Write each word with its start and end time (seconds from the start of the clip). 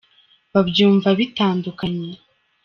babyumva 0.53 1.09
bitandukanye. 1.19 2.11